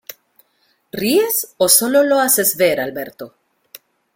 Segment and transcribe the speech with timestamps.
[0.91, 3.35] ¿Ríes o sólo lo haces ver, Alberto?